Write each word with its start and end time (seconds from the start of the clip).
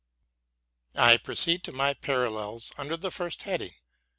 I 0.95 1.17
proceed 1.17 1.63
to 1.65 1.71
my 1.71 1.93
parallels 1.93 2.71
under 2.75 2.97
the 2.97 3.11
first 3.11 3.43
head 3.43 3.61
ing. 3.61 3.75